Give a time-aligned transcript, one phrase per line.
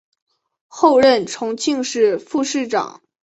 [0.67, 3.03] 后任重庆市副市长。